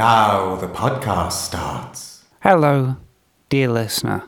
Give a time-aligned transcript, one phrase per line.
[0.00, 2.24] now the podcast starts.
[2.40, 2.96] Hello,
[3.50, 4.22] dear listener.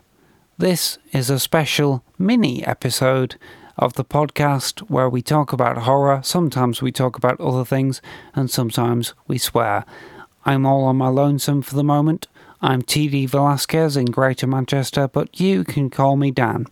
[0.59, 3.37] This is a special mini episode
[3.79, 6.21] of the podcast where we talk about horror.
[6.23, 8.03] Sometimes we talk about other things,
[8.35, 9.87] and sometimes we swear.
[10.45, 12.29] I'm all on my lonesome for the moment.
[12.61, 16.67] I'm TD Velasquez in Greater Manchester, but you can call me Dan.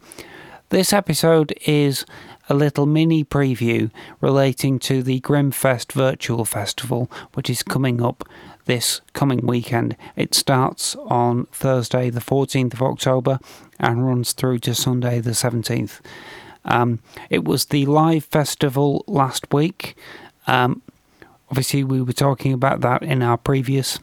[0.69, 2.05] This episode is
[2.51, 8.29] a little mini preview relating to the Grimfest Virtual Festival, which is coming up
[8.65, 9.97] this coming weekend.
[10.17, 13.39] It starts on Thursday, the 14th of October,
[13.79, 16.01] and runs through to Sunday, the 17th.
[16.65, 16.98] Um,
[17.31, 19.97] it was the live festival last week.
[20.48, 20.83] Um,
[21.51, 24.01] obviously, we were talking about that in our previous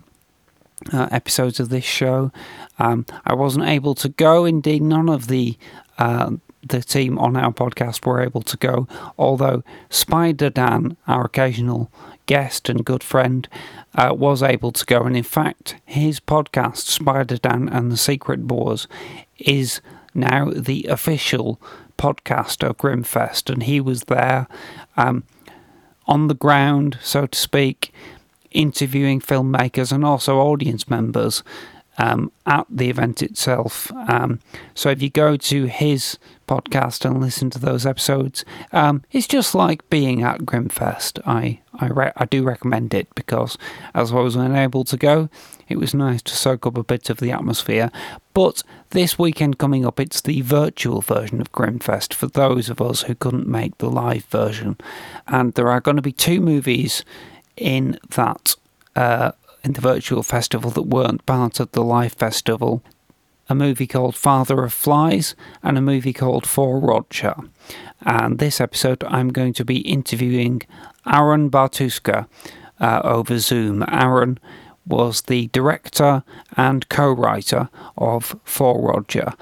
[0.94, 2.32] uh, episodes of this show.
[2.80, 4.46] Um, I wasn't able to go.
[4.46, 5.58] Indeed, none of the
[5.98, 6.32] uh,
[6.70, 8.88] the team on our podcast were able to go.
[9.18, 11.92] Although Spider Dan, our occasional
[12.26, 13.48] guest and good friend,
[13.96, 15.04] uh, was able to go.
[15.04, 18.88] And in fact, his podcast, Spider Dan and the Secret Boars,
[19.40, 19.82] is
[20.14, 21.60] now the official
[21.98, 23.52] podcast of Grimfest.
[23.52, 24.48] And he was there
[24.96, 25.24] um,
[26.06, 27.92] on the ground, so to speak,
[28.52, 31.44] interviewing filmmakers and also audience members.
[32.00, 33.92] Um, at the event itself.
[34.08, 34.40] Um,
[34.76, 38.44] so if you go to his podcast and listen to those episodes.
[38.72, 41.20] Um, it's just like being at Grimfest.
[41.26, 43.58] I I, re- I do recommend it because
[43.94, 45.30] as I was unable to go,
[45.68, 47.92] it was nice to soak up a bit of the atmosphere.
[48.34, 53.04] But this weekend coming up, it's the virtual version of Grimfest for those of us
[53.04, 54.78] who couldn't make the live version,
[55.28, 57.04] and there are going to be two movies
[57.56, 58.56] in that.
[58.96, 59.32] Uh,
[59.64, 62.82] in the virtual festival that weren't part of the live festival
[63.50, 67.36] a movie called Father of Flies, and a movie called For Roger.
[68.02, 70.62] And this episode, I'm going to be interviewing
[71.06, 72.28] Aaron Bartuska
[72.80, 73.84] uh, over Zoom.
[73.88, 74.40] Aaron
[74.86, 76.24] was the director
[76.56, 79.34] and co writer of For Roger.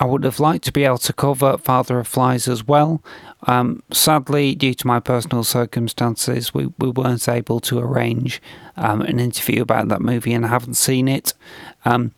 [0.00, 3.00] I would have liked to be able to cover Father of Flies as well.
[3.46, 8.42] Um, sadly, due to my personal circumstances, we, we weren't able to arrange
[8.76, 11.34] um, an interview about that movie and I haven't seen it.
[11.84, 12.12] Um,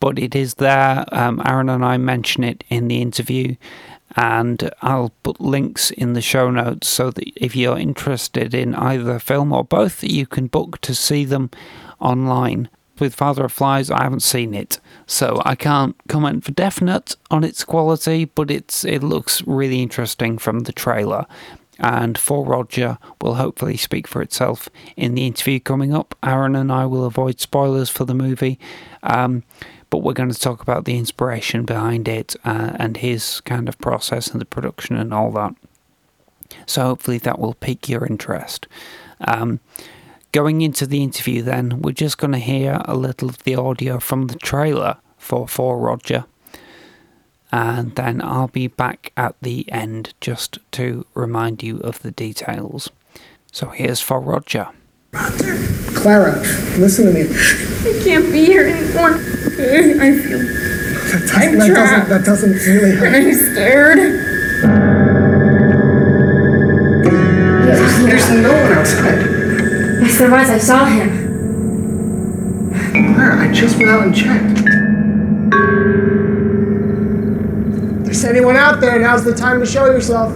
[0.00, 1.04] but it is there.
[1.12, 3.56] Um, Aaron and I mention it in the interview,
[4.16, 9.18] and I'll put links in the show notes so that if you're interested in either
[9.18, 11.50] film or both, you can book to see them
[12.00, 12.68] online.
[12.98, 17.44] With Father of Flies, I haven't seen it, so I can't comment for definite on
[17.44, 21.24] its quality, but it's it looks really interesting from the trailer.
[21.78, 24.68] And for Roger will hopefully speak for itself
[24.98, 26.14] in the interview coming up.
[26.22, 28.58] Aaron and I will avoid spoilers for the movie.
[29.02, 29.44] Um,
[29.90, 33.78] but we're going to talk about the inspiration behind it uh, and his kind of
[33.78, 35.54] process and the production and all that.
[36.66, 38.66] So hopefully that will pique your interest.
[39.20, 39.60] Um,
[40.32, 43.98] going into the interview, then, we're just going to hear a little of the audio
[43.98, 46.24] from the trailer for For Roger.
[47.52, 52.90] And then I'll be back at the end just to remind you of the details.
[53.50, 54.68] So here's For Roger.
[56.00, 56.40] Clara,
[56.78, 57.22] listen to me.
[57.22, 59.10] I can't be here anymore.
[59.12, 60.38] I feel.
[61.10, 63.12] That doesn't, I'm that doesn't, that doesn't really help.
[63.14, 63.98] I'm scared.
[68.08, 69.20] There's no one outside.
[70.00, 70.48] Yes, there was.
[70.48, 71.10] I saw him.
[73.14, 74.58] Clara, I just went out and checked.
[78.00, 80.32] If there's anyone out there, now's the time to show yourself.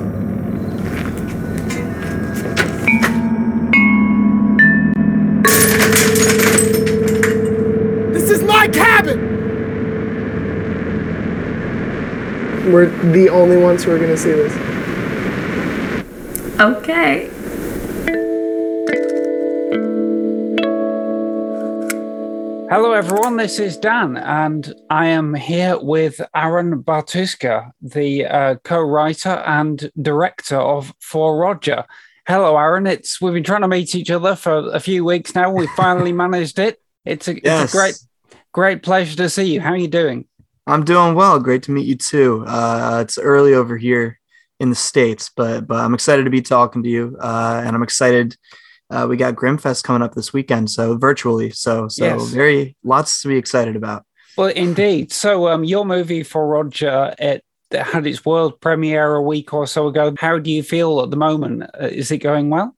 [12.67, 14.53] We're the only ones who are gonna see this.
[16.61, 17.31] Okay.
[22.71, 23.37] Hello, everyone.
[23.37, 30.57] This is Dan, and I am here with Aaron Bartuska, the uh, co-writer and director
[30.57, 31.85] of For Roger.
[32.27, 32.87] Hello, Aaron.
[32.89, 35.53] It's we've been trying to meet each other for a few weeks now.
[35.53, 36.81] We finally managed it.
[37.05, 37.65] It's a, Yes.
[37.65, 37.99] it's a great,
[38.53, 39.61] great pleasure to see you.
[39.61, 40.27] How are you doing?
[40.67, 41.39] I'm doing well.
[41.39, 42.45] Great to meet you too.
[42.47, 44.19] Uh, it's early over here
[44.61, 47.83] in the states, but but I'm excited to be talking to you, uh, and I'm
[47.83, 48.37] excited.
[48.91, 51.51] Uh, we got Grimfest coming up this weekend, so virtually.
[51.51, 52.29] So so Yes.
[52.31, 54.05] very lots to be excited about.
[54.37, 55.13] Well, indeed.
[55.13, 59.89] So, um, your movie For Roger it had its world premiere a week or so
[59.89, 60.15] ago.
[60.19, 61.63] How do you feel at the moment?
[61.63, 62.77] Uh, is it going well?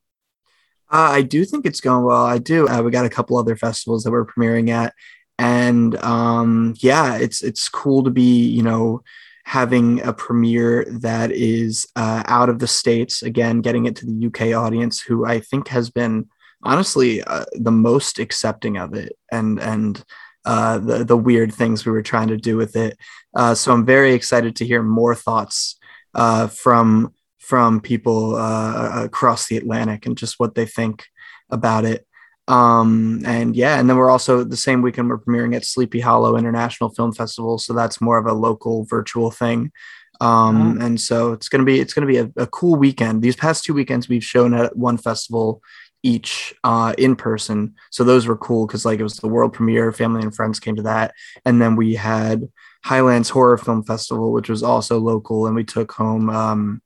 [0.90, 2.24] Uh, I do think it's going well.
[2.24, 2.68] I do.
[2.68, 4.94] Uh, we got a couple other festivals that we're premiering at,
[5.38, 9.02] and um, yeah, it's it's cool to be you know
[9.44, 14.26] having a premiere that is uh, out of the states again, getting it to the
[14.26, 16.28] UK audience, who I think has been
[16.62, 20.04] honestly uh, the most accepting of it and and
[20.44, 22.96] uh, the the weird things we were trying to do with it.
[23.34, 25.76] Uh, so I'm very excited to hear more thoughts
[26.14, 31.06] uh, from from people uh, across the Atlantic and just what they think
[31.50, 32.05] about it.
[32.48, 36.36] Um, and yeah, and then we're also the same weekend we're premiering at Sleepy Hollow
[36.36, 39.72] International Film Festival, so that's more of a local virtual thing.
[40.20, 43.22] Um, and so it's gonna be it's gonna be a, a cool weekend.
[43.22, 45.60] These past two weekends we've shown at one festival
[46.02, 47.74] each uh, in person.
[47.90, 49.92] So those were cool because like it was the world premiere.
[49.92, 51.14] Family and friends came to that,
[51.44, 52.48] and then we had
[52.84, 56.82] Highlands Horror Film Festival, which was also local, and we took home um,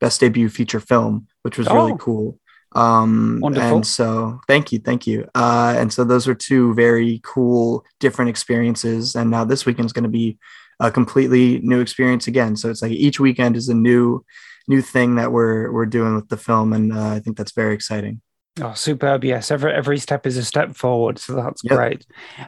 [0.00, 1.74] best debut feature film, which was oh.
[1.74, 2.38] really cool.
[2.74, 3.76] Um, Wonderful.
[3.76, 5.28] And so, thank you, thank you.
[5.34, 9.14] Uh, and so those are two very cool, different experiences.
[9.14, 10.38] And now this weekend is going to be
[10.80, 12.56] a completely new experience again.
[12.56, 14.24] So it's like each weekend is a new,
[14.68, 17.74] new thing that we're we're doing with the film, and uh, I think that's very
[17.74, 18.20] exciting.
[18.60, 19.24] Oh, superb!
[19.24, 21.74] Yes, every every step is a step forward, so that's yep.
[21.74, 22.06] great.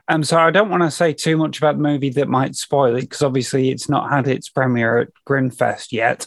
[0.09, 2.95] Um, so I don't want to say too much about the movie that might spoil
[2.97, 6.27] it because obviously it's not had its premiere at Grimfest yet.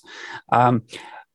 [0.51, 0.83] Um,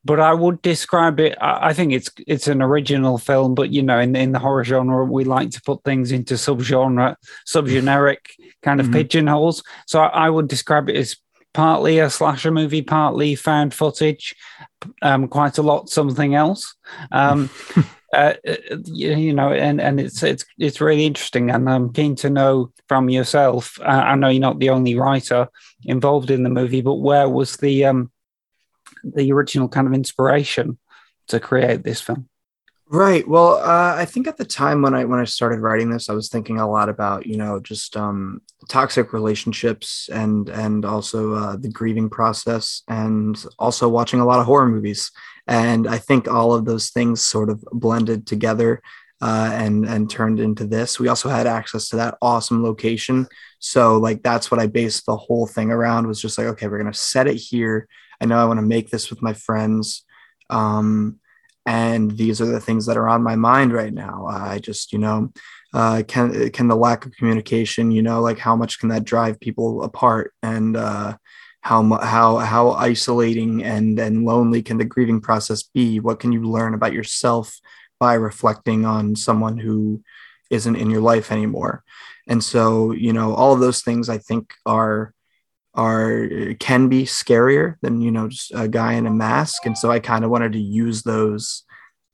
[0.04, 1.36] but I would describe it.
[1.40, 5.04] I think it's it's an original film, but you know, in in the horror genre,
[5.04, 7.16] we like to put things into subgenre,
[7.46, 8.18] subgeneric
[8.62, 8.94] kind of mm-hmm.
[8.94, 9.62] pigeonholes.
[9.86, 11.16] So I, I would describe it as
[11.54, 14.34] partly a slasher movie, partly found footage,
[15.02, 16.74] um, quite a lot something else.
[17.12, 17.50] Um,
[18.12, 18.34] uh,
[18.84, 23.08] you know, and, and it's it's it's really interesting, and I'm keen to know from
[23.08, 23.78] yourself.
[23.80, 25.48] Uh, I know you're not the only writer
[25.84, 28.10] involved in the movie, but where was the um,
[29.04, 30.78] the original kind of inspiration
[31.28, 32.28] to create this film?
[32.92, 33.26] Right.
[33.26, 36.12] Well, uh, I think at the time when I when I started writing this, I
[36.12, 41.56] was thinking a lot about you know just um, toxic relationships and and also uh,
[41.56, 45.10] the grieving process, and also watching a lot of horror movies.
[45.46, 48.82] And I think all of those things sort of blended together
[49.22, 51.00] uh, and and turned into this.
[51.00, 53.26] We also had access to that awesome location,
[53.58, 56.08] so like that's what I based the whole thing around.
[56.08, 57.88] Was just like, okay, we're gonna set it here.
[58.22, 60.04] I know I want to make this with my friends,
[60.48, 61.18] um,
[61.66, 64.26] and these are the things that are on my mind right now.
[64.26, 65.32] I just, you know,
[65.74, 69.40] uh, can can the lack of communication, you know, like how much can that drive
[69.40, 71.16] people apart, and uh,
[71.62, 75.98] how how how isolating and and lonely can the grieving process be?
[75.98, 77.58] What can you learn about yourself
[77.98, 80.02] by reflecting on someone who
[80.50, 81.82] isn't in your life anymore?
[82.28, 85.12] And so you know all of those things i think are
[85.74, 86.28] are
[86.60, 89.98] can be scarier than you know just a guy in a mask and so i
[89.98, 91.64] kind of wanted to use those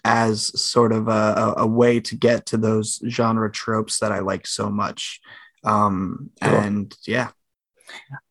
[0.04, 4.46] as sort of a, a, way to get to those genre tropes that i like
[4.46, 5.20] so much
[5.64, 6.56] um sure.
[6.56, 7.30] and yeah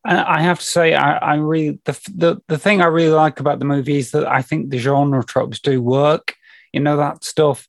[0.04, 3.58] I have to say, I, I really the, the the thing I really like about
[3.58, 6.34] the movie is that I think the genre tropes do work.
[6.72, 7.68] You know that stuff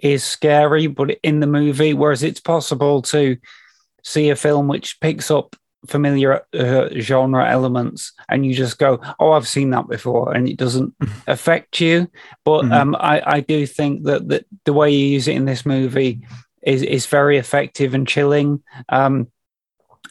[0.00, 3.38] is scary, but in the movie, whereas it's possible to
[4.02, 5.56] see a film which picks up
[5.86, 10.56] familiar uh, genre elements and you just go oh i've seen that before and it
[10.56, 10.94] doesn't
[11.26, 12.10] affect you
[12.44, 12.72] but mm-hmm.
[12.72, 16.20] um, I, I do think that, that the way you use it in this movie
[16.62, 19.28] is, is very effective and chilling um,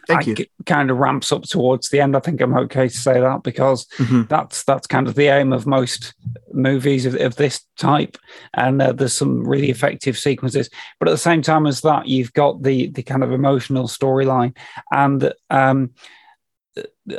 [0.07, 0.45] Thank you.
[0.65, 2.15] kind of ramps up towards the end.
[2.15, 4.23] I think I'm okay to say that because mm-hmm.
[4.23, 6.13] that's that's kind of the aim of most
[6.53, 8.17] movies of, of this type.
[8.53, 10.69] And uh, there's some really effective sequences,
[10.99, 14.55] but at the same time as that, you've got the the kind of emotional storyline,
[14.91, 15.91] and um,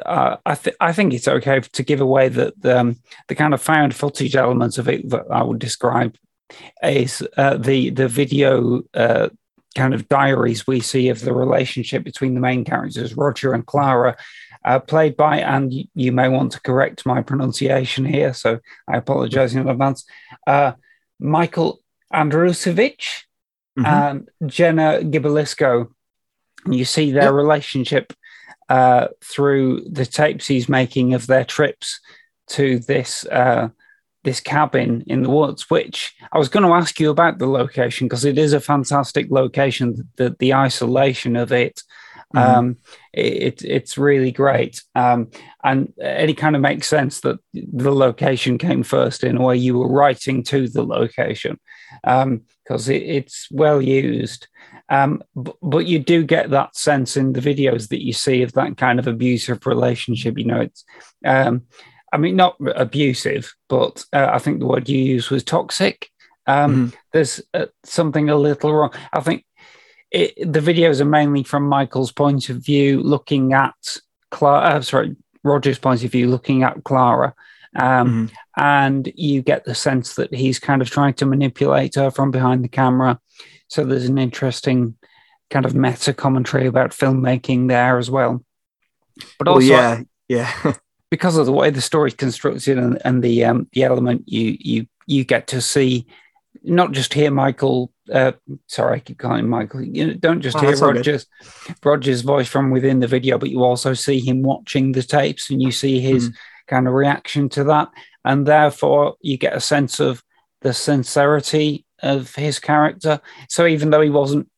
[0.05, 2.97] uh, I, th- I think it's okay to give away that the, um,
[3.29, 6.17] the kind of found footage elements of it that I would describe
[6.83, 9.29] is uh, the the video uh,
[9.77, 14.17] kind of diaries we see of the relationship between the main characters, Roger and Clara,
[14.65, 19.55] uh, played by, and you may want to correct my pronunciation here, so I apologize
[19.55, 20.05] in advance,
[20.47, 20.73] uh,
[21.21, 21.81] Michael
[22.13, 23.25] Andrusevich
[23.79, 23.87] mm-hmm.
[23.87, 25.89] and Jenna Gibalisco.
[26.69, 27.33] You see their yep.
[27.33, 28.13] relationship
[28.69, 32.01] uh, through the tapes he's making of their trips
[32.49, 33.69] to this uh,
[34.27, 38.07] this cabin in the woods, which I was going to ask you about the location
[38.07, 40.07] because it is a fantastic location.
[40.17, 41.81] The the isolation of it,
[42.35, 42.59] mm-hmm.
[42.59, 42.77] um,
[43.15, 45.31] it, it's really great, um,
[45.65, 49.57] and it kind of makes sense that the location came first in a way.
[49.57, 51.59] You were writing to the location
[52.03, 54.49] because um, it, it's well used.
[54.89, 58.53] Um, but, but, you do get that sense in the videos that you see of
[58.53, 60.39] that kind of abusive relationship.
[60.39, 60.85] You know, it's
[61.25, 61.63] um,
[62.17, 66.09] I mean, not abusive, but uh, I think the word you used was toxic.
[66.47, 66.97] Um, mm-hmm.
[67.13, 68.95] There's uh, something a little wrong.
[69.13, 69.45] I think
[70.11, 73.75] it, the videos are mainly from Michael's point of view, looking at
[74.31, 74.77] Clara.
[74.77, 77.35] Uh, sorry, Roger's point of view, looking at Clara,
[77.75, 82.31] Um, And you get the sense that he's kind of trying to manipulate her from
[82.31, 83.21] behind the camera.
[83.69, 84.97] So there's an interesting
[85.51, 88.43] kind of meta commentary about filmmaking there as well.
[89.39, 90.73] But Well, also, yeah, yeah.
[91.11, 94.87] because of the way the story's constructed and, and the um, the element you you
[95.07, 96.07] you get to see
[96.63, 98.33] not just hear Michael uh,
[98.67, 99.83] sorry I keep calling him Michael.
[99.83, 100.77] You don't just Oh, hear.
[100.77, 101.27] Rogers
[101.85, 105.63] Rogers voice from within the video but you also see him watching the tapes and
[105.63, 106.31] you see his
[106.67, 107.89] kind of reaction to that.
[108.25, 110.23] And therefore you get a sense of
[110.63, 113.21] the sincerity of his character.
[113.49, 114.49] So even though he wasn't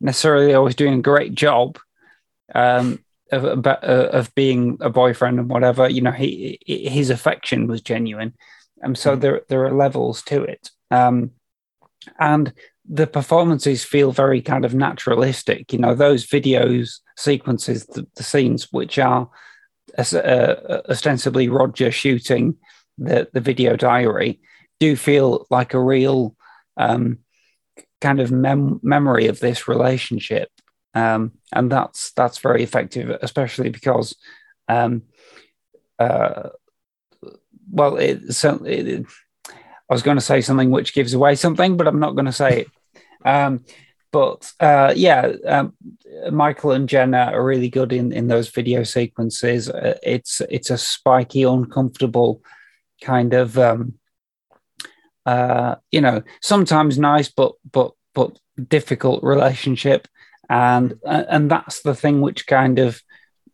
[0.00, 1.78] necessarily always doing a great job
[2.54, 2.98] um,
[3.32, 5.88] of of- uh, being a boyfriend and whatever.
[5.88, 8.34] You know, he his affection was genuine,
[8.82, 10.70] and so there there are levels to it.
[10.90, 11.32] Um,
[12.18, 12.52] and
[12.86, 15.72] the performances feel very kind of naturalistic.
[15.72, 19.30] You know, those videos sequences, the, the scenes which are
[19.96, 20.54] uh,
[20.88, 22.56] ostensibly Roger shooting
[22.98, 24.40] the the video diary,
[24.80, 26.36] do feel like a real
[26.76, 27.18] um,
[28.00, 30.48] kind of mem- memory of this relationship
[30.94, 34.16] um, and that's that's very effective, especially because,
[34.68, 35.02] um,
[35.98, 36.50] uh,
[37.70, 39.06] well, it, so it,
[39.48, 42.32] I was going to say something which gives away something, but I'm not going to
[42.32, 42.68] say it.
[43.24, 43.64] Um,
[44.12, 45.74] but uh, yeah, um,
[46.30, 49.68] Michael and Jenna are really good in in those video sequences.
[49.68, 52.42] Uh, it's it's a spiky, uncomfortable
[53.02, 53.58] kind of.
[53.58, 53.94] Um,
[55.26, 60.06] uh, you know, sometimes nice, but but but difficult relationship,
[60.48, 63.00] and and that's the thing which kind of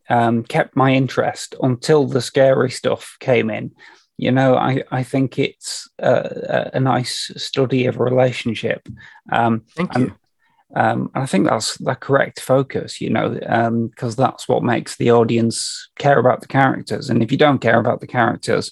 [0.09, 3.71] um, kept my interest until the scary stuff came in.
[4.17, 8.87] You know, I I think it's a, a nice study of relationship.
[9.31, 10.15] Um, Thank and- you.
[10.75, 13.29] um, and I think that's the correct focus, you know,
[13.89, 17.09] because that's what makes the audience care about the characters.
[17.09, 18.71] And if you don't care about the characters,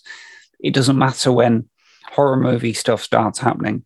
[0.60, 1.70] it doesn't matter when
[2.12, 3.86] horror movie stuff starts happening.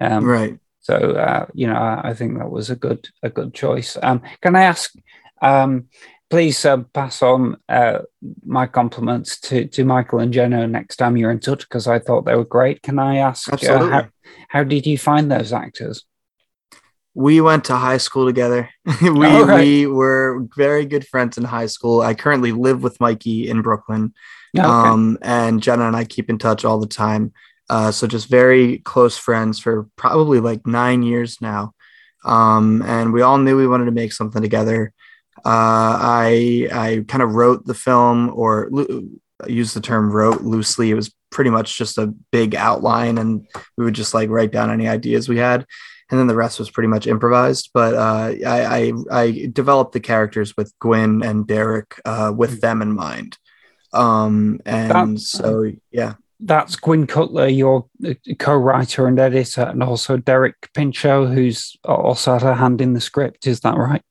[0.00, 0.58] Um, right.
[0.84, 3.96] So uh, you know, I, I think that was a good a good choice.
[4.02, 4.92] Um, can I ask?
[5.40, 5.88] Um,
[6.28, 8.00] please uh, pass on uh,
[8.44, 12.26] my compliments to to Michael and Jenna next time you're in touch because I thought
[12.26, 12.82] they were great.
[12.82, 13.48] Can I ask?
[13.48, 13.92] Uh, Absolutely.
[13.92, 14.08] how,
[14.50, 16.04] how did you find those actors?
[17.14, 18.68] We went to high school together.
[19.00, 19.60] we right.
[19.60, 22.02] we were very good friends in high school.
[22.02, 24.12] I currently live with Mikey in Brooklyn.
[24.54, 24.66] Okay.
[24.66, 27.32] Um, and Jenna and I keep in touch all the time.
[27.74, 31.72] Uh, so just very close friends for probably like nine years now.
[32.24, 34.92] Um, and we all knew we wanted to make something together.
[35.38, 40.92] Uh, I I kind of wrote the film, or loo- use the term wrote loosely.
[40.92, 43.44] It was pretty much just a big outline, and
[43.76, 45.66] we would just like write down any ideas we had,
[46.12, 47.70] and then the rest was pretty much improvised.
[47.74, 52.82] But uh, I, I I developed the characters with Gwen and Derek uh, with them
[52.82, 53.36] in mind.
[53.92, 60.70] Um, and so yeah, that's Gwyn Cutler, your uh, co-writer and editor, and also Derek
[60.74, 63.46] Pinchot, who's also had a hand in the script.
[63.46, 64.02] Is that right?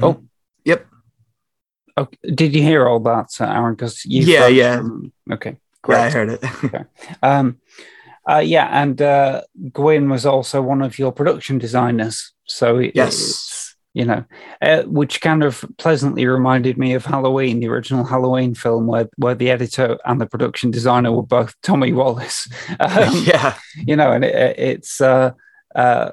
[0.00, 0.22] Oh.
[0.64, 0.86] Yep.
[1.98, 2.16] Okay.
[2.34, 3.74] Did you hear all that, uh, Aaron?
[3.74, 4.82] Because you, Yeah, yeah.
[5.30, 5.56] Okay,
[5.88, 6.86] yeah, I heard it.
[7.22, 7.58] Um,
[8.28, 12.32] uh, yeah, and uh, Gwyn was also one of your production designers.
[12.46, 13.48] So it- Yes.
[13.94, 14.24] You know,
[14.62, 19.34] uh, which kind of pleasantly reminded me of Halloween, the original Halloween film, where where
[19.34, 22.48] the editor and the production designer were both Tommy Wallace.
[22.80, 25.32] Um, yeah, you know, and it, it's uh,
[25.74, 26.12] uh,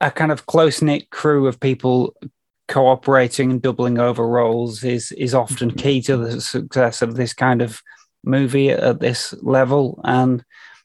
[0.00, 2.14] a kind of close knit crew of people
[2.66, 7.60] cooperating and doubling over roles is is often key to the success of this kind
[7.60, 7.82] of
[8.24, 10.44] movie at this level, and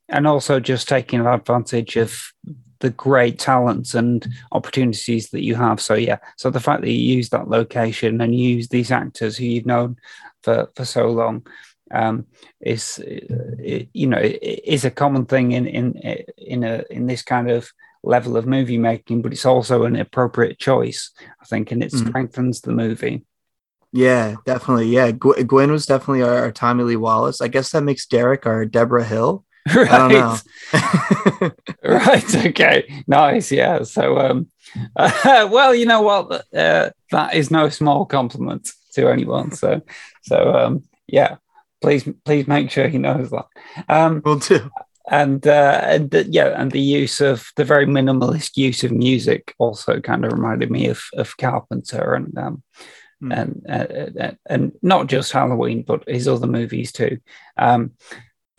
[0.09, 2.33] and also just taking advantage of
[2.79, 5.81] the great talents and opportunities that you have.
[5.81, 9.45] So yeah, so the fact that you use that location and use these actors who
[9.45, 9.97] you've known
[10.43, 11.45] for for so long
[11.91, 12.25] um,
[12.61, 15.95] is uh, you know is a common thing in in
[16.37, 17.69] in a in this kind of
[18.03, 22.07] level of movie making, but it's also an appropriate choice, I think, and it Mhm.
[22.07, 23.25] strengthens the movie.
[23.91, 24.87] yeah, definitely.
[24.87, 27.41] Yeah, Gw- Gwen was definitely our, our Tommy Lee Wallace.
[27.41, 29.43] I guess that makes Derek our Debra Hill.
[29.75, 30.11] right, I don't
[31.41, 31.51] know.
[31.83, 33.83] right, okay, nice, yeah.
[33.83, 34.47] So, um,
[34.95, 39.51] well, you know what, uh, that is no small compliment to anyone.
[39.51, 39.81] So,
[40.23, 41.37] so um, yeah,
[41.81, 43.45] please, please make sure he knows that.
[43.87, 44.69] Um, Will do.
[45.09, 49.55] and uh, and the, yeah, and the use of the very minimalist use of music
[49.57, 52.63] also kind of reminded me of of Carpenter and um,
[53.21, 53.31] Hmm.
[53.33, 57.17] and uh, uh, and not just Halloween, but his other movies too.
[57.57, 57.91] Um,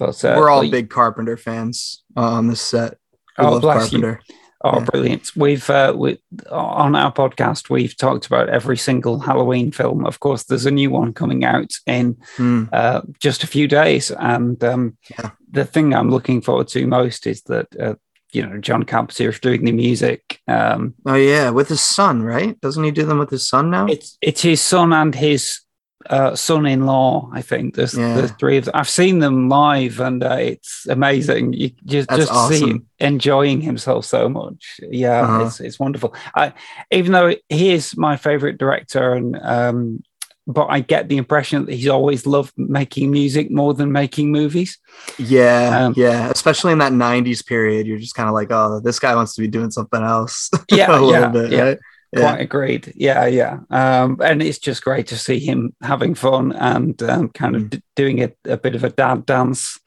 [0.00, 2.96] but uh, We're all but- big Carpenter fans uh, on this set.
[3.38, 4.00] We Oh, love bless you.
[4.00, 4.22] Carpenter.
[4.62, 4.84] Oh, Yeah.
[4.90, 5.30] brilliant!
[5.36, 6.18] We've uh, we,
[6.50, 10.04] on our podcast we've talked about every single Halloween film.
[10.04, 12.64] Of course, there's a new one coming out in Hmm.
[12.70, 15.30] uh, just a few days, and um, Yeah.
[15.50, 17.94] the thing I'm looking forward to most is that uh,
[18.32, 20.40] you know John Carpenter is doing the music.
[20.46, 22.60] Um, Oh yeah, with his son, right?
[22.60, 23.86] Doesn't he do them with his son now?
[23.86, 25.60] it's it's his son and his
[26.08, 27.30] uh, son-in-law.
[27.32, 28.20] I think there's Yeah.
[28.20, 28.72] the three of them.
[28.74, 31.52] I've seen them live, and uh, it's amazing.
[31.52, 34.80] You just That's just see him enjoying himself so much.
[34.90, 35.44] Yeah, Uh-huh.
[35.46, 36.14] it's it's wonderful.
[36.34, 36.52] I,
[36.90, 40.02] even though he is my favorite director, and um,
[40.46, 44.78] but I get the impression that he's always loved making music more than making movies.
[45.18, 46.28] Yeah, Um, yeah.
[46.30, 49.42] Especially in that '90s period, you're just kind of like, oh, this guy wants to
[49.42, 50.50] be doing something else.
[50.72, 51.62] Yeah, a little yeah, bit, yeah.
[51.62, 51.78] right?
[52.16, 52.92] Quite agreed.
[52.96, 53.60] Yeah, yeah.
[53.70, 57.70] Um, and it's just great to see him having fun and um, kind of Mm.
[57.70, 59.78] d- doing a, a bit of a dad dance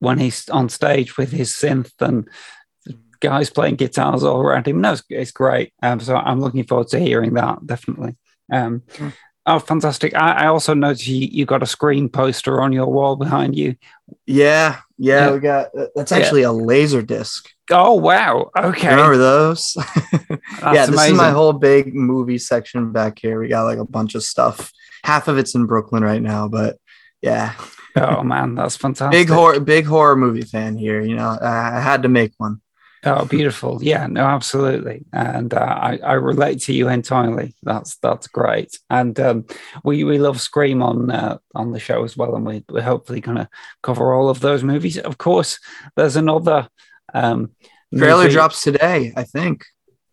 [0.00, 2.28] when he's on stage with his synth and
[3.20, 4.80] guys playing guitars all around him.
[4.80, 5.72] No, it's, it's great.
[5.82, 8.16] Um, so I'm looking forward to hearing that, definitely.
[8.52, 9.12] Um, Mm.
[9.46, 10.14] Oh, fantastic.
[10.14, 13.74] I, I also noticed you, you got a Scream poster on your wall behind you.
[14.26, 15.26] Yeah, yeah.
[15.28, 15.32] Yeah.
[15.32, 16.18] We got that's Yeah.
[16.18, 17.48] actually a laser disc.
[17.70, 18.50] Oh, wow.
[18.56, 18.88] Okay.
[18.90, 19.76] Remember those?
[20.62, 23.40] Yeah, this is my whole big movie section back here.
[23.40, 24.70] We got like a bunch of stuff.
[25.04, 26.76] Half of it's in Brooklyn right now, but
[27.22, 27.54] yeah,
[27.96, 28.54] Oh, man.
[28.56, 29.12] That's fantastic.
[29.12, 31.00] big horror, big horror movie fan here.
[31.00, 32.60] You know, I had to make one.
[33.04, 33.82] Oh, beautiful!
[33.82, 37.54] Yeah, no, absolutely, and uh, I, I relate to you entirely.
[37.62, 39.46] That's that's great, and um,
[39.84, 43.20] we we love Scream on uh, on the show as well, and we, we're hopefully
[43.20, 43.48] going to
[43.82, 44.98] cover all of those movies.
[44.98, 45.58] Of course,
[45.96, 46.68] there's another
[47.14, 47.52] um,
[47.96, 49.64] Trailer movie- drops today, I think.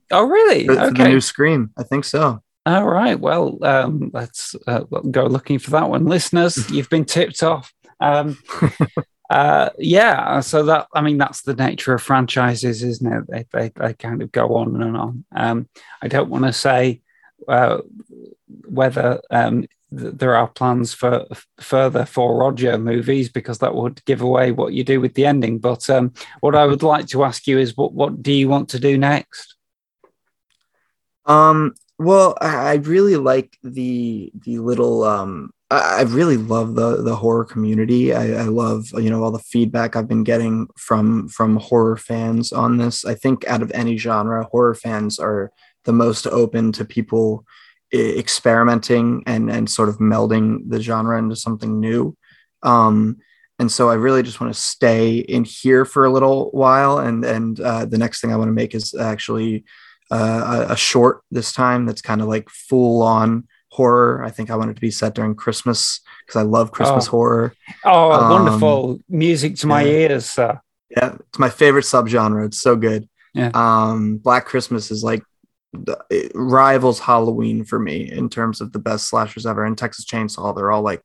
[0.10, 0.66] Oh, really?
[0.68, 1.10] For, for the Okay.
[1.10, 2.42] new Scream, I think so.
[2.66, 3.20] All right.
[3.20, 6.70] Well, um, let's uh, go looking for that one, listeners.
[6.72, 7.74] You've been tipped off.
[8.00, 8.38] Um,
[9.30, 10.40] uh, yeah.
[10.40, 13.24] So that I mean, that's the nature of franchises, isn't it?
[13.28, 15.26] They they, they kind of go on and on.
[15.36, 15.70] Um,
[16.02, 17.02] I don't want to say
[17.48, 17.80] uh,
[18.68, 24.04] whether um, th- there are plans for f- further for Roger movies because that would
[24.06, 25.60] give away what you do with the ending.
[25.60, 28.70] But um, what I would like to ask you is, what what do you want
[28.70, 29.56] to do next?
[31.26, 37.16] Um, well, I, I really like the the little um I, really love the the
[37.16, 38.14] horror community.
[38.14, 42.54] I, I love you know all the feedback I've been getting from from horror fans
[42.54, 43.04] on this.
[43.04, 45.52] I think out of any genre, horror fans are
[45.84, 47.46] the most open to people
[47.94, 52.16] experimenting and and sort of melding the genre into something new.
[52.64, 53.18] Um,
[53.60, 57.00] and so I really just want to stay in here for a little while.
[57.00, 59.66] And and uh, the next thing I want to make is actually
[60.12, 64.24] uh, a, a short this time that's kind of like full on horror.
[64.28, 67.12] I think I want it to be set during Christmas because I love Christmas Oh.
[67.12, 67.54] horror.
[67.86, 70.10] Oh, Um, wonderful music to my yeah.
[70.10, 70.60] ears, sir.
[70.90, 72.46] Yeah, it's my favorite subgenre.
[72.48, 73.08] It's so good.
[73.34, 73.52] Yeah.
[73.54, 75.24] Um, Black Christmas is like
[75.74, 79.64] the, it rivals Halloween for me in terms of the best slashers ever.
[79.66, 81.04] And Texas Chainsaw, they're all like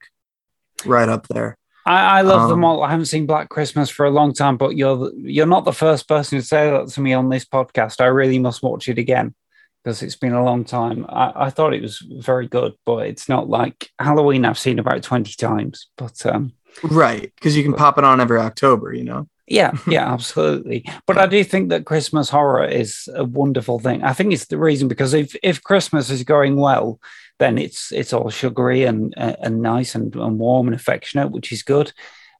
[0.87, 1.57] right up there.
[1.85, 2.83] I, I love them Um, all.
[2.85, 6.07] I haven't seen Black Christmas for a long time, but you're you're not the first
[6.09, 8.01] person to say that to me on this podcast.
[8.01, 9.35] I really must watch it again
[9.83, 11.07] because it's been a long time.
[11.09, 14.45] I, I thought it was very good, but it's not like Halloween.
[14.45, 17.33] I've seen about twenty times, but um, Right.
[17.37, 19.29] Because you can pop it on every October, you know?
[19.47, 20.85] yeah, yeah, absolutely.
[21.07, 24.03] But I do think that Christmas horror is a wonderful thing.
[24.03, 26.99] I think it's the reason because if if Christmas is going well,
[27.39, 31.53] then it's it's all sugary and uh, and nice and, and warm and affectionate, which
[31.53, 31.93] is good.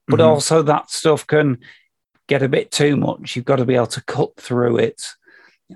[0.09, 0.27] But Mhm.
[0.27, 1.59] also that stuff can
[2.29, 3.37] get a bit too much.
[3.37, 5.03] You've got to be able to cut through it.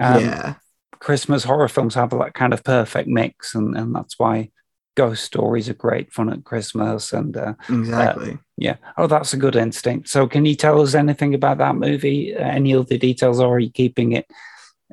[0.00, 0.54] Um, yeah.
[1.00, 4.50] Christmas horror films have that kind of perfect mix, and, and that's why
[4.96, 7.12] ghost stories are great fun at Christmas.
[7.12, 8.38] And uh, Exactly.
[8.56, 10.08] yeah, oh, that's a good instinct.
[10.08, 12.34] So, can you tell us anything about that movie?
[12.34, 14.26] Uh, any of the details, or are you keeping it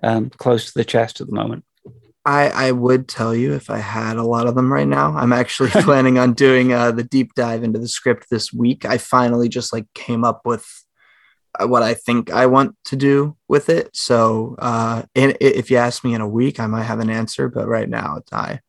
[0.02, 1.64] um, close to the chest at the moment?
[2.26, 5.16] I, I would tell you if I had a lot of them right now.
[5.16, 8.86] I'm actually planning on doing uh, the deep dive into the script this week.
[8.86, 10.93] I finally just like came up with uh,
[11.62, 13.90] what I think I want to do with it.
[13.94, 17.50] So uh, in, if you ask me in a week, I might have an answer.
[17.50, 18.60] But right now, I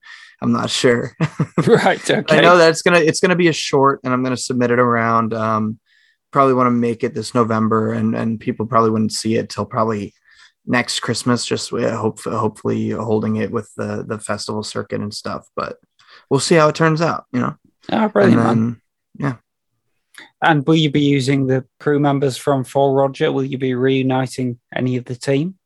[0.40, 1.16] I'm not sure.
[1.66, 2.10] right.
[2.10, 2.36] Okay.
[2.36, 4.78] I know that it's gonna it's gonna be a short, and I'm gonna submit it
[4.78, 5.34] around.
[5.34, 5.78] Um,
[6.30, 9.64] probably want to make it this November, and and people probably wouldn't see it till
[9.64, 10.14] probably
[10.66, 11.46] next Christmas.
[11.46, 15.46] Just uh, hope hopefully holding it with the the festival circuit and stuff.
[15.56, 15.78] But
[16.28, 17.24] we'll see how it turns out.
[17.32, 17.54] You know,
[17.90, 18.80] Oh, brilliant,
[19.18, 19.42] then
[20.42, 23.32] And will you be using the crew members from For Roger?
[23.32, 25.56] Will you be reuniting any of the team?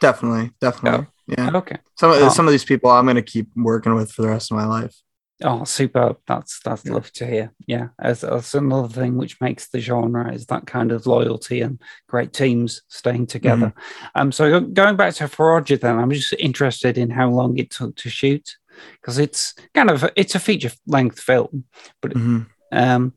[0.00, 1.50] definitely, definitely, yeah.
[1.56, 1.76] Okay.
[1.98, 2.28] Some Oh.
[2.28, 4.94] some of these people I'm gonna keep working with for the rest of my life.
[5.42, 6.18] Oh, superb!
[6.26, 7.52] That's that's lovely to hear.
[7.66, 11.80] Yeah, that's, that's another thing which makes the genre is that kind of loyalty and
[12.08, 13.72] great teams staying together.
[14.16, 17.70] Um, so going back to For Roger, then I'm just interested in how long it
[17.70, 18.56] took to shoot
[19.00, 21.64] because it's kind of it's a feature length film,
[22.02, 22.46] but Mhm.
[22.72, 23.12] um,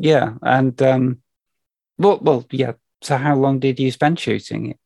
[0.00, 1.18] yeah, and um,
[1.98, 2.72] well, well, yeah.
[3.02, 4.78] So how long did you spend shooting it?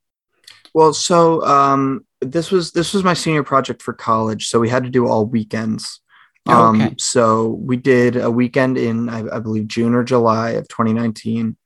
[0.75, 4.83] Well, so um, this was this was my senior project for college, so we had
[4.83, 6.01] to do all weekends.
[6.47, 6.95] Oh, Um, okay.
[6.99, 11.57] So we did a weekend in, I, I believe, June or July of 2019,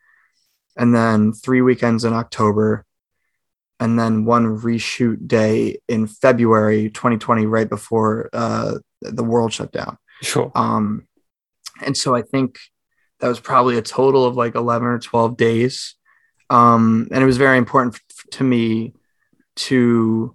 [0.76, 2.84] and then three weekends in October,
[3.80, 9.96] and then one reshoot day in February 2020, right before uh, the world shut down.
[10.22, 10.52] Sure.
[10.54, 11.08] Um,
[11.84, 12.58] and so I think
[13.20, 15.94] that was probably a total of like 11 or 12 days.
[16.50, 18.94] Um, and it was very important f- to me
[19.56, 20.34] to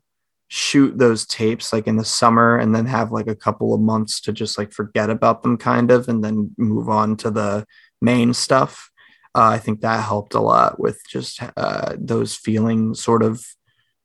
[0.49, 4.21] shoot those tapes like in the summer and then have like a couple of months
[4.21, 7.65] to just like forget about them kind of and then move on to the
[8.01, 8.91] main stuff.
[9.33, 13.43] Uh, I think that helped a lot with just uh, those feeling sort of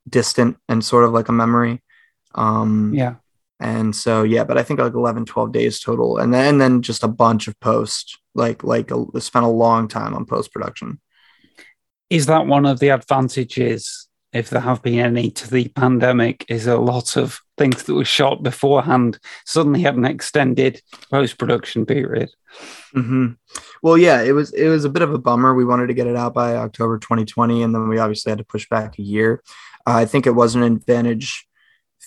[0.08, 1.82] distant and sort of like a memory.
[2.34, 3.16] Um, Yeah.
[3.60, 6.18] And so yeah but i think like 11 12 days total.
[6.18, 9.88] And then and then just a bunch of post like like a, spent a long
[9.88, 11.00] time on post production
[12.10, 16.66] is that one of the advantages if there have been any to the pandemic is
[16.66, 22.30] a lot of things that were shot beforehand suddenly had an extended post-production period?
[22.92, 23.32] Hmm
[23.82, 25.54] well yeah it was it was a bit of a bummer.
[25.54, 28.44] We wanted to get it out by october 2020 and then we obviously had to
[28.44, 29.42] push back a year.
[29.86, 31.47] Uh, i think it was an advantage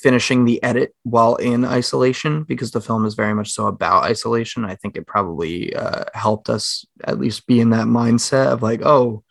[0.02, 4.66] finishing the edit while in isolation because the film is very much so about isolation.
[4.66, 8.82] I think it probably uh, helped us at least be in that mindset of like
[8.84, 9.24] oh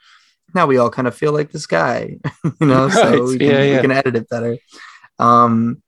[0.55, 2.17] now we all kind of feel like this guy
[2.61, 3.77] you know Right, so we can, yeah, yeah.
[3.77, 4.57] we can edit it better.
[5.19, 5.83] Um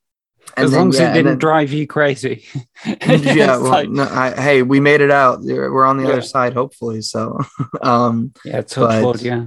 [0.56, 2.44] and as then, long as yeah, it didn't then- drive you crazy.
[2.84, 5.40] Yeah well, like- no, I, hey we made it out.
[5.42, 7.38] We're on the other side hopefully so
[7.82, 9.46] um yeah touch but- yeah.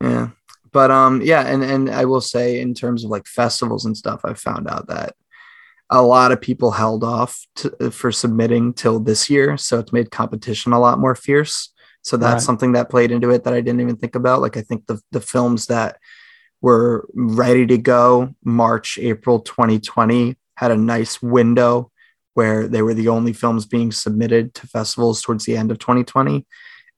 [0.00, 0.28] yeah
[0.74, 4.20] but um yeah and and i will say in terms of like festivals and stuff
[4.24, 5.14] i found out that
[5.90, 10.10] a lot of people held off to, for submitting till this year so it's made
[10.10, 11.72] competition a lot more fierce.
[12.02, 12.42] So that's Right.
[12.42, 14.42] something that played into it that i didn't even think about.
[14.42, 15.96] Like i think the the films that
[16.60, 21.90] were ready to go march april 2020 had a nice window
[22.32, 26.46] where they were the only films being submitted to festivals towards the end of 2020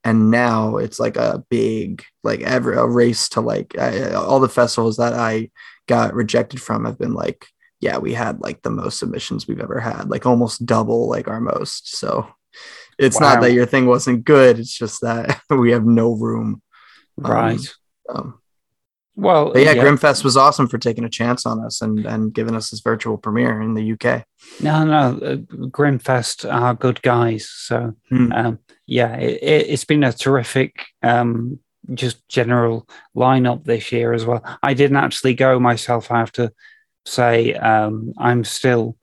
[0.07, 4.49] and now it's like a big like every a race to like I, all the
[4.49, 5.51] festivals that i
[5.88, 7.45] got rejected from have been like
[7.81, 11.40] yeah we had like the most submissions we've ever had like almost double like our
[11.40, 11.97] most.
[11.97, 12.29] So
[12.99, 13.35] it's Wow.
[13.35, 16.62] not that your thing wasn't good it's just that we have no room.
[17.25, 17.75] Um, right.
[18.09, 18.40] um,
[19.16, 22.55] well but yeah, grimfest was awesome for taking a chance on us and and giving
[22.55, 24.24] us this virtual premiere in the uk
[24.61, 25.37] No, no, uh,
[25.76, 27.48] Grimfest are good guys.
[27.68, 28.33] So, Hmm.
[28.33, 31.59] um, yeah, it, it, it's been a terrific, um,
[31.94, 34.42] just general lineup this year as well.
[34.62, 36.11] I didn't actually go myself.
[36.11, 36.52] I have to
[37.05, 38.96] say, um, I'm still,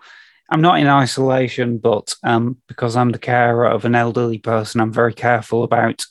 [0.49, 4.93] I'm not in isolation, but um, because I'm the carer of an elderly person, I'm
[4.93, 6.05] very careful about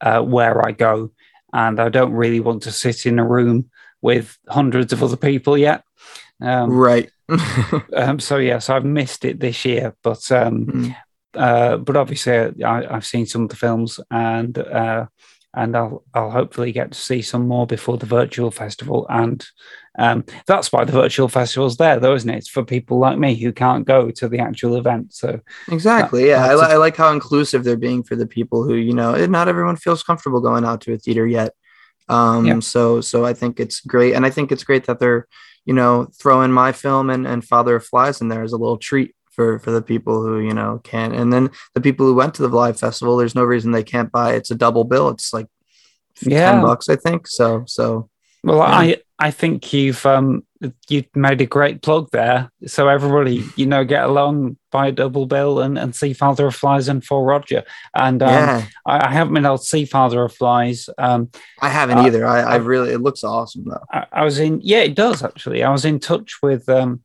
[0.00, 1.10] uh, where I go,
[1.56, 3.70] and I don't really want to sit in a room
[4.02, 5.82] with hundreds of other people yet.
[6.40, 7.10] Um, right
[7.96, 10.96] um, so yes, I've missed it this year, but um, Mm.
[11.34, 15.06] uh, but obviously I, I've seen some of the films, and uh,
[15.56, 19.44] and I'll I'll hopefully get to see some more before the virtual festival, and
[19.98, 22.36] um, that's why the virtual festival's there, though, isn't it?
[22.36, 25.14] It's for people like me who can't go to the actual event.
[25.14, 25.40] So
[25.72, 26.28] Exactly.
[26.28, 29.14] Yeah, I, li- I like how inclusive they're being for the people who you know.
[29.14, 31.52] eh, Not everyone feels comfortable going out to a theater yet.
[32.08, 32.60] Um, Yeah.
[32.60, 35.26] So so I think it's great, and I think it's great that they're
[35.64, 38.78] you know throwing my film and and Father of Flies in there as a little
[38.78, 42.34] treat for for the people who you know can't And then the people who went
[42.34, 44.32] to the live festival, there's no reason they can't buy.
[44.34, 45.10] It's a double bill.
[45.10, 45.46] It's like
[46.22, 46.50] Yeah.
[46.52, 47.28] ten bucks, I think.
[47.28, 48.08] So so
[48.42, 48.64] well, Yeah.
[48.82, 50.42] I I think you've um
[50.88, 52.50] you've made a great plug there.
[52.66, 56.54] So everybody, you know, get along, buy a double bill, and and see Father of
[56.54, 57.62] Flies and For Roger.
[57.94, 60.88] And um, yeah, I, I haven't been able to see Father of Flies.
[60.98, 62.26] Um, I haven't uh, either.
[62.26, 63.84] I, I I- really it looks awesome though.
[63.92, 65.62] I, I was in, yeah, it does actually.
[65.62, 67.02] I was in touch with um,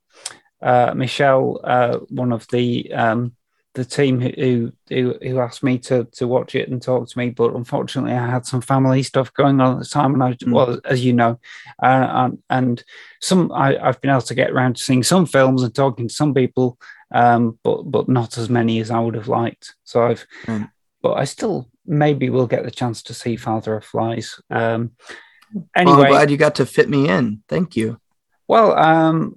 [0.61, 3.35] uh, Michelle, uh, one of the um,
[3.73, 7.29] the team who, who who asked me to to watch it and talk to me,
[7.29, 10.51] but unfortunately, I had some family stuff going on at the time, and I Mm.
[10.53, 11.39] well, as you know,
[11.81, 12.83] uh, and, and
[13.21, 16.13] some I, I've been able to get around to seeing some films and talking to
[16.13, 16.77] some people,
[17.13, 19.75] um, but but not as many as I would have liked.
[19.85, 20.69] So I've, Mm.
[21.01, 24.39] but I still maybe will get the chance to see Father of Flies.
[24.49, 24.91] Um,
[25.53, 27.41] Well, anyway, I'm glad you got to fit me in.
[27.47, 27.99] Thank you.
[28.47, 29.35] well, um.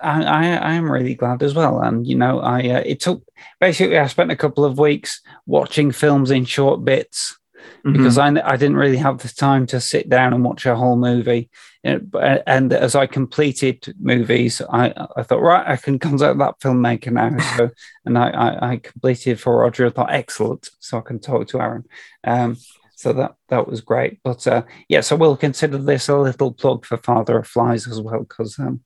[0.00, 1.80] I, I, I am really glad as well.
[1.80, 3.22] And you know, I uh, it took
[3.60, 7.36] basically I spent a couple of weeks watching films in short bits
[7.84, 7.94] Mhm.
[7.94, 10.96] because I I didn't really have the time to sit down and watch a whole
[10.96, 11.50] movie.
[11.82, 12.14] And,
[12.46, 17.36] and as I completed movies, I I thought right, I can contact that filmmaker now.
[17.56, 17.70] So
[18.04, 19.86] and I I, I completed for Roger.
[19.86, 21.84] I thought excellent, so I can talk to Aaron.
[22.24, 22.56] Um,
[22.96, 24.18] so that that was great.
[24.24, 28.00] But uh, yeah, so we'll consider this a little plug for Father of Flies as
[28.00, 28.80] well because um,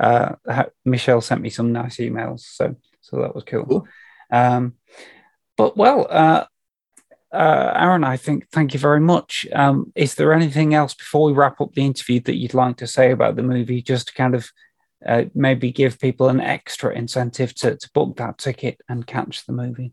[0.00, 0.34] uh,
[0.84, 3.64] Michelle sent me some nice emails, so so that was cool.
[3.64, 3.88] Cool.
[4.30, 4.74] Um,
[5.56, 6.44] but well, uh,
[7.32, 9.46] uh, Aaron, I think thank you very much.
[9.52, 12.86] Um, is there anything else before we wrap up the interview that you'd like to
[12.86, 14.50] say about the movie, just to kind of
[15.06, 19.52] uh, maybe give people an extra incentive to, to book that ticket and catch the
[19.52, 19.92] movie?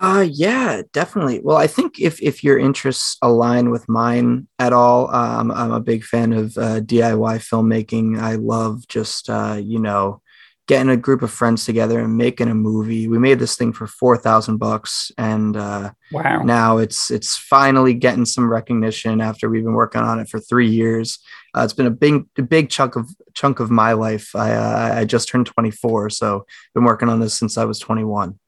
[0.00, 1.40] Uh yeah, definitely.
[1.42, 5.80] Well, I think if if your interests align with mine at all, um, I'm a
[5.80, 8.20] big fan of uh, DIY filmmaking.
[8.20, 10.20] I love just uh, you know
[10.66, 13.06] getting a group of friends together and making a movie.
[13.08, 16.42] We made this thing for four thousand bucks, and uh, Wow.
[16.42, 20.68] now it's it's finally getting some recognition after we've been working on it for three
[20.68, 21.18] years.
[21.56, 24.36] Uh, it's been a big a big chunk of chunk of my life.
[24.36, 28.38] I uh, I just turned 24, so been working on this since I was 21.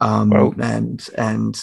[0.00, 0.54] Um, Wow.
[0.60, 1.60] and and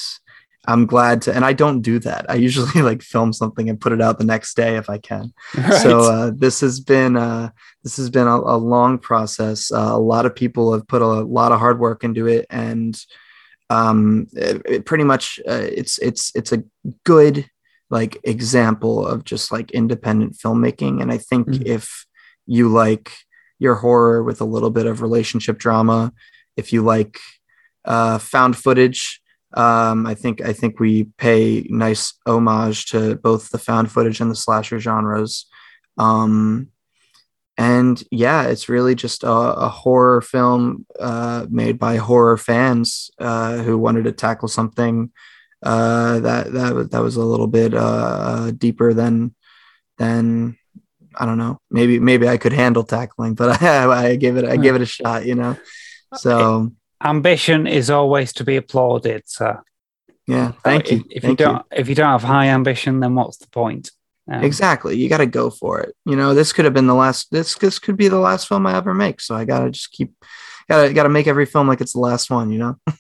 [0.68, 1.34] I'm glad to.
[1.34, 2.30] And I don't do that.
[2.30, 5.34] I usually like film something and put it out the next day if I can.
[5.82, 7.52] So uh, this has been uh,
[7.84, 9.72] this has been a, a long process.
[9.72, 13.00] Uh, a lot of people have put a lot of hard work into it, and
[13.70, 16.64] um, it, it pretty much uh, it's it's it's a
[17.06, 17.50] good
[17.90, 21.02] like example of just like independent filmmaking.
[21.02, 21.66] And I think Mhm.
[21.66, 22.06] if
[22.46, 23.12] you like
[23.60, 26.12] your horror with a little bit of relationship drama,
[26.58, 27.20] if you like
[27.88, 29.22] uh, found footage.
[29.54, 34.30] Um, I think I think we pay nice homage to both the found footage and
[34.30, 35.48] the slasher genres.
[35.98, 36.68] Um,
[37.58, 43.58] and yeah, it's really just a, a horror film uh, made by horror fans uh,
[43.58, 45.12] who wanted to tackle something
[45.64, 49.34] uh, that that was that was a little bit uh, deeper than
[49.98, 50.58] than
[51.16, 51.60] I don't know.
[51.72, 54.86] Maybe maybe I could handle tackling, but I, I give it I give it a
[54.86, 55.26] shot.
[55.26, 55.58] You know.
[56.16, 56.74] So
[57.04, 59.62] Ambition is always to be applauded, sir.
[60.28, 61.06] yeah, thank if, you.
[61.12, 63.92] If Thank you don't, if you don't have high ambition, then what's the point?
[64.30, 64.98] Um, Exactly.
[64.98, 65.96] You got to go for it.
[66.06, 67.32] You know, this could have been the last.
[67.32, 69.22] This this could be the last film I ever make.
[69.22, 70.14] So I gotta just keep.
[70.70, 72.52] Gotta gotta make every film like it's the last one.
[72.52, 72.76] You know.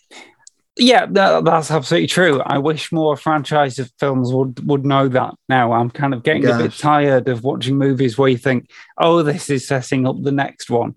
[0.80, 2.40] Yeah, that, that's absolutely true.
[2.46, 5.34] I wish more franchise of films would would know that.
[5.50, 9.24] Now I'm kind of getting a bit tired of watching movies where you think, "Oh,
[9.24, 10.94] this is setting up the next one."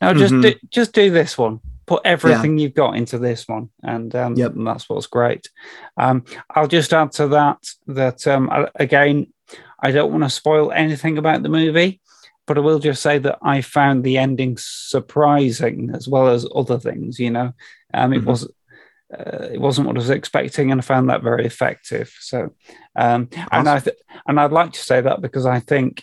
[0.00, 0.42] Now just Mhm.
[0.42, 1.58] do, just do this one.
[1.86, 4.54] Put everything you've got into this one, and um, Yep.
[4.56, 5.48] and that's what's great.
[5.96, 9.32] Um, I'll just add to that that um, I- again,
[9.80, 12.00] I don't want to spoil anything about the movie,
[12.46, 16.78] but I will just say that I found the ending surprising as well as other
[16.78, 17.18] things.
[17.20, 17.52] You know,
[17.94, 18.26] um, it Mhm.
[18.26, 18.48] was
[19.16, 22.12] uh, it wasn't what I was expecting, and I found that very effective.
[22.20, 22.52] So,
[22.96, 23.96] um, and I th-
[24.26, 26.02] and I'd like to say that because I think.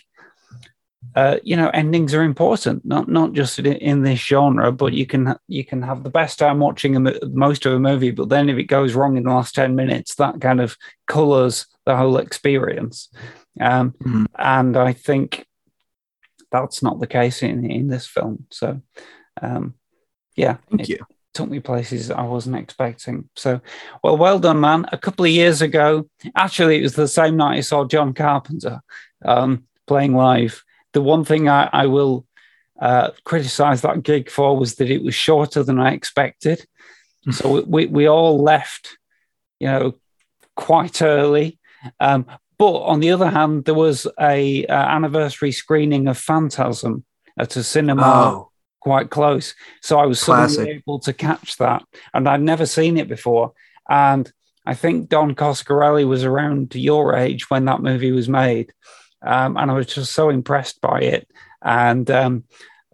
[1.14, 5.06] Uh, you know, endings are important, not not just in, in this genre, but you
[5.06, 8.48] can you can have the best time watching a, most of a movie, but then
[8.48, 12.16] if it goes wrong in the last ten minutes, that kind of colors the whole
[12.16, 13.08] experience.
[13.60, 14.26] Um, Mhm.
[14.36, 15.46] And I think
[16.50, 18.46] that's not the case in in this film.
[18.50, 18.80] So,
[19.40, 19.74] um,
[20.36, 20.98] yeah, Thank you.
[21.32, 23.28] took me places I wasn't expecting.
[23.36, 23.60] So,
[24.02, 24.86] well, well done, man.
[24.90, 28.80] A couple of years ago, actually, it was the same night I saw John Carpenter
[29.24, 30.64] um, playing live.
[30.94, 32.26] The one thing I, I will
[32.80, 36.66] uh, criticize that gig for was that it was shorter than I expected.
[37.30, 38.98] so we, we, we all left,
[39.60, 39.94] you know,
[40.56, 41.58] quite early.
[42.00, 42.26] Um,
[42.58, 47.04] but on the other hand, there was a uh, anniversary screening of Phantasm
[47.38, 49.54] at a cinema Oh, quite close.
[49.82, 51.82] So I was suddenly able to catch that.
[52.12, 53.52] And I'd never seen it before.
[53.88, 54.30] And
[54.66, 58.72] I think Don Coscarelli was around your age when that movie was made.
[59.24, 61.28] Um, and I was just so impressed by it.
[61.62, 62.44] And um,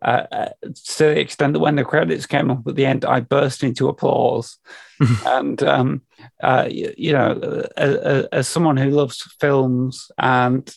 [0.02, 3.20] uh, uh, to the extent that when the credits came up at the end, I
[3.20, 4.58] burst into applause.
[5.26, 6.02] and, um,
[6.42, 10.74] uh, you, you know, as, as someone who loves films and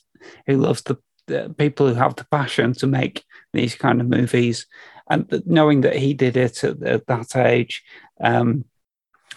[0.48, 4.66] who loves the, the people who have the passion to make these kind of movies,
[5.10, 7.84] and knowing that he did it at, at that age
[8.22, 8.66] um,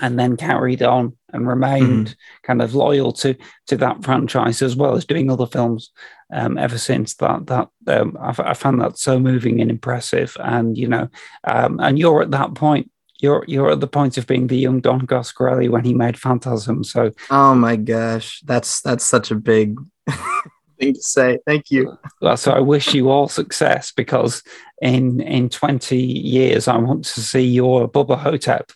[0.01, 3.35] and then carried on and remained kind of loyal to
[3.67, 5.91] to that franchise as well as doing other films
[6.33, 10.37] um, ever since that that um, I found that so moving and impressive.
[10.41, 11.09] And you know
[11.45, 14.81] um, and you're at that point you're you're at the point of being the young
[14.81, 16.85] Don Coscarelli when he made Phantasm.
[16.85, 19.77] So oh my gosh, that's that's such a big,
[20.77, 21.39] thing to say.
[21.47, 21.97] Thank you.
[22.21, 24.43] Well, so I wish you all success because
[24.83, 28.73] in in 20 years I want to see your Bubba Ho-Tep.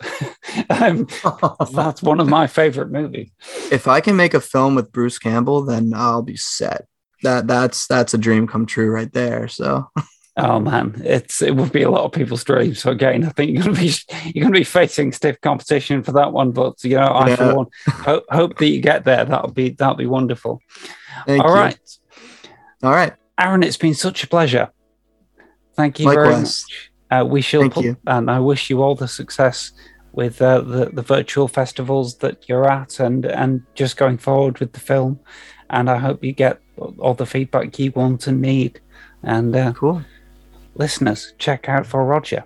[0.71, 1.07] um,
[1.73, 3.31] that's one of my favorite movies.
[3.71, 6.87] If I can make a film with Bruce Campbell, then I'll be set.
[7.23, 9.47] That that's that's a dream come true right there.
[9.49, 9.89] So
[10.37, 12.79] Oh man, it's it would be a lot of people's dreams.
[12.79, 13.93] So again, I think you're gonna be
[14.33, 16.53] you're gonna be facing stiff competition for that one.
[16.53, 17.37] But you know, I Yeah.
[17.37, 19.25] for one hope, hope that you get there.
[19.25, 20.61] That'll be that'll be wonderful.
[21.27, 21.57] Thank All you.
[21.57, 21.79] right,
[22.83, 23.15] All right.
[23.39, 24.69] Aaron, it's been such a pleasure.
[25.75, 26.91] Thank you very much.
[27.11, 27.97] Uh, we shall Thank put, you.
[28.07, 29.73] and I wish you all the success
[30.13, 34.73] with uh, the the virtual festivals that you're at, and and just going forward with
[34.73, 35.19] the film.
[35.71, 36.61] And I hope you get
[36.99, 38.81] all the feedback you want and need.
[39.23, 40.03] And uh, Cool.
[40.75, 42.45] listeners, check out for Roger.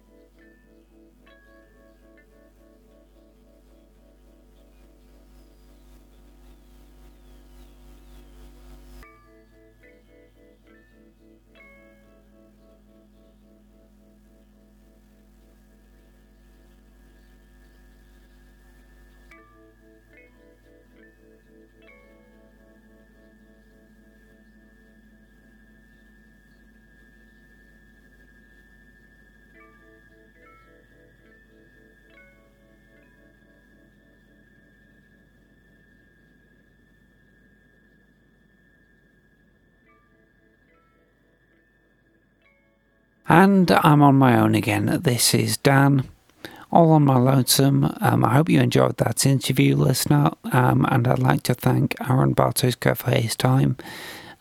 [43.36, 45.00] And I'm on my own again.
[45.02, 46.08] This is Dan,
[46.70, 47.92] all on my lonesome.
[48.00, 50.30] Um, I hope you enjoyed that interview, listener.
[50.52, 53.76] Um, and I'd like to thank Aaron Bartoska for his time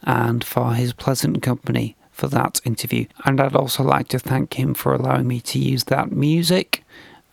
[0.04, 3.08] and for his pleasant company for that interview.
[3.26, 6.84] And I'd also like to thank him for allowing me to use that music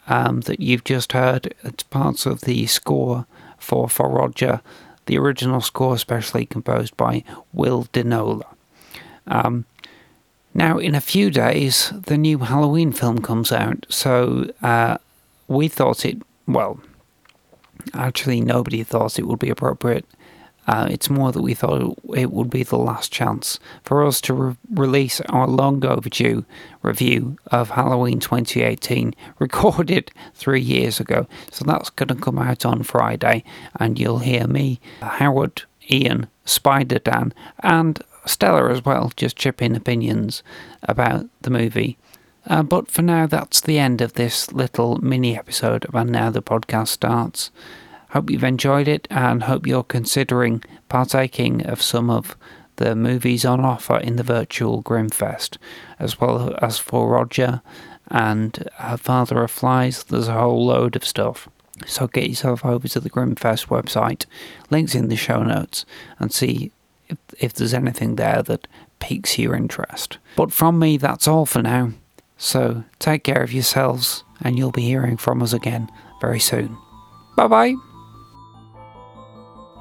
[0.08, 1.54] um, that you've just heard.
[1.62, 3.26] It's parts of the score
[3.58, 4.62] for For Roger,
[5.04, 8.46] the original score, especially composed by Will Denola.
[9.26, 9.66] Um,
[10.54, 14.98] now, in a few days, the new Halloween film comes out, so uh,
[15.46, 16.80] we thought it, well,
[17.94, 20.04] actually, nobody thought it would be appropriate.
[20.66, 24.34] Uh, it's more that we thought it would be the last chance for us to
[24.34, 26.44] re- release our long overdue
[26.82, 31.26] review of Halloween 2018, recorded three years ago.
[31.50, 33.44] So that's going to come out on Friday,
[33.76, 39.74] and you'll hear me, Howard, Ian, Spider Dan, and Stella as well, just chip in
[39.74, 40.42] opinions
[40.82, 41.98] about the movie.
[42.46, 46.30] Uh, but for now, that's the end of this little mini episode of And Now
[46.30, 47.50] the Podcast Starts.
[48.10, 52.36] Hope you've enjoyed it and hope you're considering partaking of some of
[52.76, 55.58] the movies on offer in the virtual Grimfest,
[55.98, 57.60] as well as for Roger
[58.08, 60.02] and uh, Father of Flies.
[60.02, 61.48] There's a whole load of stuff.
[61.86, 64.26] So get yourself over to the Grimfest website,
[64.70, 65.84] links in the show notes,
[66.18, 66.72] and see
[67.40, 68.68] if there's anything there that
[69.00, 70.18] piques your interest.
[70.36, 71.92] But from me, that's all for now.
[72.36, 76.76] So take care of yourselves, and you'll be hearing from us again very soon.
[77.36, 77.74] Bye bye.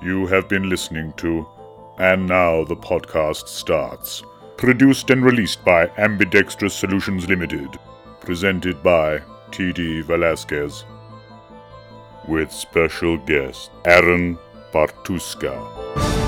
[0.01, 1.45] You have been listening to
[1.97, 4.23] And Now the Podcast Starts.
[4.57, 7.77] Produced and released by Ambidextrous Solutions Limited.
[8.21, 10.01] Presented by T.D.
[10.01, 10.85] Velasquez.
[12.27, 14.37] With special guest Aaron
[14.71, 16.18] Bartuska.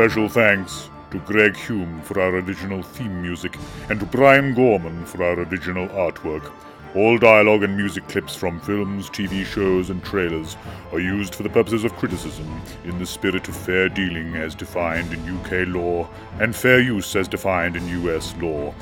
[0.00, 3.58] Special thanks to Greg Hume for our original theme music
[3.90, 6.50] and to Brian Gorman for our original artwork.
[6.94, 10.56] All dialogue and music clips from films, TV shows, and trailers
[10.92, 15.12] are used for the purposes of criticism in the spirit of fair dealing as defined
[15.12, 16.08] in UK law
[16.38, 18.72] and fair use as defined in US law.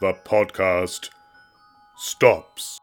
[0.00, 1.10] the podcast
[1.96, 2.78] stops.